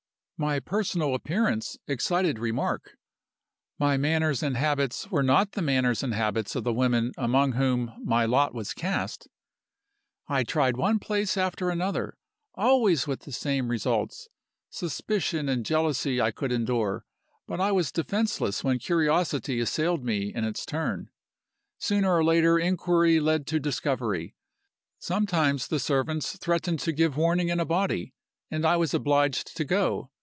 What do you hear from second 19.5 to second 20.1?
assailed